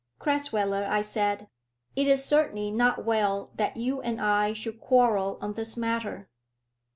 [0.19, 1.47] "Crasweller," I said,
[1.95, 6.27] "it is certainly not well that you and I should quarrel on this matter.